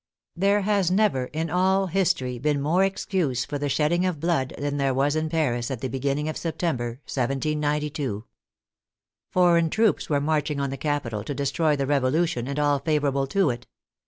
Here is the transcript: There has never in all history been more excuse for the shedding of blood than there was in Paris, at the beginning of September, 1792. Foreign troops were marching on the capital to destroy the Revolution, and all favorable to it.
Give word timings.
There 0.35 0.61
has 0.61 0.89
never 0.89 1.25
in 1.25 1.51
all 1.51 1.85
history 1.85 2.39
been 2.39 2.59
more 2.59 2.83
excuse 2.83 3.45
for 3.45 3.59
the 3.59 3.69
shedding 3.69 4.03
of 4.03 4.19
blood 4.19 4.51
than 4.57 4.77
there 4.77 4.95
was 4.95 5.15
in 5.15 5.29
Paris, 5.29 5.69
at 5.69 5.81
the 5.81 5.89
beginning 5.89 6.27
of 6.27 6.37
September, 6.37 6.87
1792. 7.07 8.23
Foreign 9.29 9.69
troops 9.69 10.09
were 10.09 10.19
marching 10.19 10.59
on 10.59 10.71
the 10.71 10.75
capital 10.75 11.23
to 11.23 11.35
destroy 11.35 11.75
the 11.75 11.85
Revolution, 11.85 12.47
and 12.47 12.57
all 12.57 12.79
favorable 12.79 13.27
to 13.27 13.51
it. 13.51 13.67